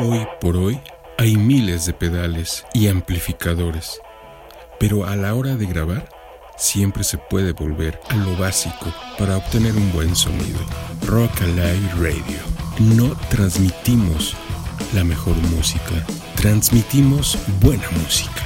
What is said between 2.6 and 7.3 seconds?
y amplificadores, pero a la hora de grabar siempre se